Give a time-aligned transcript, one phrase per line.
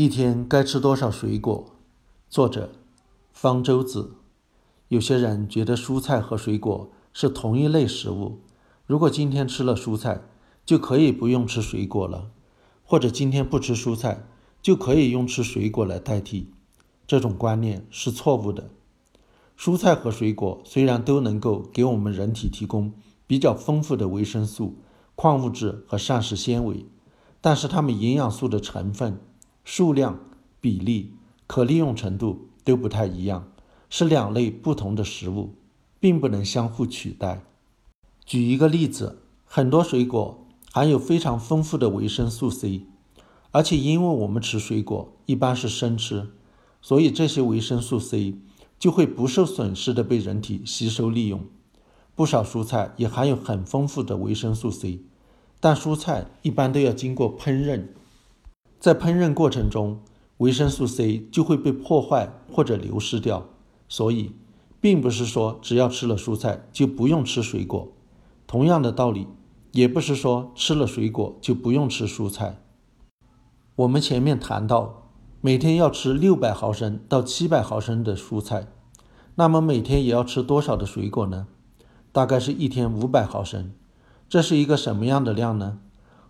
[0.00, 1.72] 一天该吃多少水果？
[2.30, 2.70] 作者：
[3.34, 4.12] 方舟子。
[4.88, 8.38] 有些人觉得蔬菜和水果是同一类食物，
[8.86, 10.22] 如果今天吃了蔬菜，
[10.64, 12.30] 就可以不用吃水果了；
[12.82, 14.26] 或者今天不吃蔬菜，
[14.62, 16.50] 就可以用吃水果来代替。
[17.06, 18.70] 这种观念是错误的。
[19.58, 22.94] 蔬菜和水果虽然都能够给我们人体提供
[23.26, 24.76] 比较丰富的维生素、
[25.14, 26.86] 矿物质和膳食纤维，
[27.42, 29.20] 但是它们营养素的成分。
[29.64, 30.18] 数量、
[30.60, 31.12] 比例、
[31.46, 33.50] 可利用程度都不太一样，
[33.88, 35.54] 是两类不同的食物，
[35.98, 37.42] 并不能相互取代。
[38.24, 42.86] 举一个例子，很多水果含有非常丰富的维生素 C，
[43.50, 46.30] 而且因为我们吃水果一般是生吃，
[46.80, 48.36] 所以这些维生素 C
[48.78, 51.44] 就会不受损失的被人体吸收利用。
[52.14, 55.00] 不少蔬菜也含有很丰富的维生素 C，
[55.58, 57.86] 但蔬菜一般都要经过烹饪。
[58.80, 60.00] 在烹饪过程中，
[60.38, 63.46] 维生素 C 就会被破坏或者流失掉，
[63.90, 64.32] 所以
[64.80, 67.92] 并不是说只要吃了蔬菜就不用吃水果。
[68.46, 69.26] 同样的道理，
[69.72, 72.62] 也不是说吃了水果就不用吃蔬菜。
[73.76, 75.10] 我们前面谈到，
[75.42, 78.66] 每天要吃六百毫升到七百毫升的蔬菜，
[79.34, 81.46] 那么每天也要吃多少的水果呢？
[82.12, 83.72] 大概是一天五百毫升。
[84.26, 85.80] 这是一个什么样的量呢？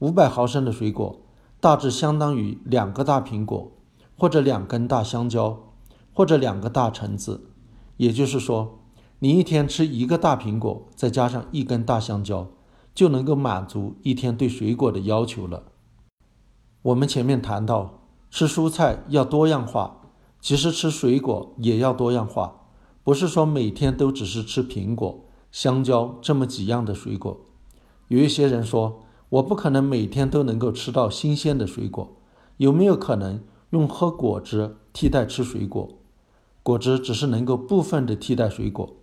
[0.00, 1.23] 五百毫升的水果。
[1.64, 3.72] 大致相当于两个大苹果，
[4.18, 5.72] 或者两根大香蕉，
[6.12, 7.48] 或者两个大橙子。
[7.96, 8.80] 也就是说，
[9.20, 12.48] 你一天吃一个大苹果，再加上一根大香蕉，
[12.94, 15.62] 就能够满足一天对水果的要求了。
[16.82, 20.02] 我们前面谈到，吃蔬菜要多样化，
[20.42, 22.66] 其实吃水果也要多样化，
[23.02, 27.40] 不是说每天都只是吃苹果、香蕉这么几样的水果。
[28.08, 29.00] 有一些人说。
[29.34, 32.16] 我不可能每天都能够吃到新鲜的水果，
[32.58, 35.88] 有没有可能用喝果汁替代吃水果？
[36.62, 38.94] 果汁只是能够部分的替代水果，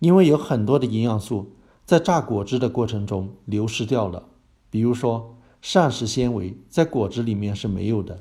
[0.00, 1.52] 因为有很多的营养素
[1.86, 4.24] 在榨果汁的过程中流失掉了，
[4.68, 8.18] 比如说膳食纤维在果汁里面是没有的，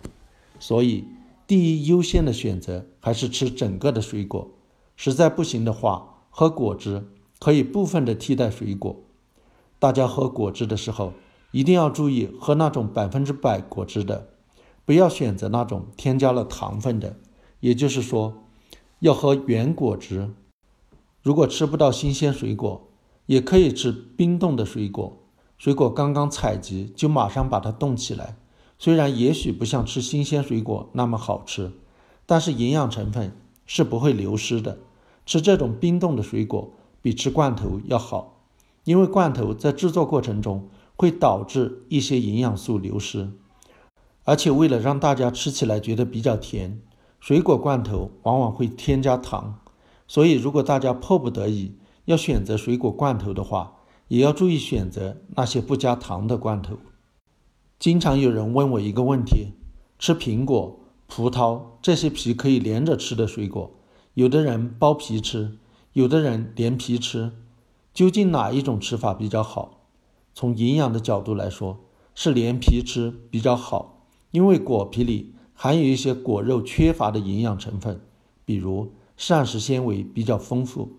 [0.60, 1.06] 所以
[1.48, 4.48] 第一优先的选择还是吃整个的水果。
[4.96, 7.08] 实在不行的话，喝果汁
[7.40, 8.96] 可以部分的替代水果。
[9.80, 11.14] 大家喝果汁的时候。
[11.52, 14.28] 一定要注意喝那种百分之百果汁的，
[14.86, 17.16] 不要选择那种添加了糖分的。
[17.60, 18.44] 也就是说，
[19.00, 20.30] 要喝原果汁。
[21.22, 22.90] 如果吃不到新鲜水果，
[23.26, 25.18] 也可以吃冰冻的水果。
[25.58, 28.38] 水果刚刚采集就马上把它冻起来，
[28.78, 31.72] 虽然也许不像吃新鲜水果那么好吃，
[32.26, 34.78] 但是营养成分是不会流失的。
[35.26, 38.44] 吃这种冰冻的水果比吃罐头要好，
[38.84, 40.70] 因为罐头在制作过程中。
[40.98, 43.30] 会导致一些营养素流失，
[44.24, 46.82] 而且为了让大家吃起来觉得比较甜，
[47.20, 49.60] 水果罐头往往会添加糖。
[50.08, 51.76] 所以，如果大家迫不得已
[52.06, 53.76] 要选择水果罐头的话，
[54.08, 56.78] 也要注意选择那些不加糖的罐头。
[57.78, 59.54] 经常有人问我一个问题：
[60.00, 63.72] 吃苹果、葡萄这些皮可以连着吃的水果，
[64.16, 65.58] 有的人剥皮吃，
[65.94, 67.34] 有的人连皮吃，
[67.94, 69.77] 究竟哪一种吃法比较好？
[70.38, 71.80] 从营养的角度来说，
[72.14, 78.00] 是连皮吃比较好，因为果皮里含有一些果肉缺乏的营养成分，
[78.46, 80.92] 比如膳食纤维比较丰富。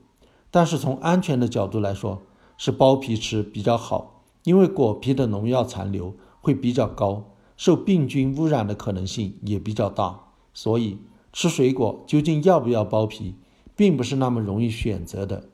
[0.50, 2.21] 但是从安全的角度来说，
[2.56, 7.22] 是剥皮吃比较好，因为果皮的农药残留会比较高，
[7.56, 10.19] 受病菌污染的可能性也比较大。
[10.53, 10.99] 所以
[11.32, 13.37] 吃水果究竟要不要剥皮，
[13.76, 15.49] 并不是那么容易选择的。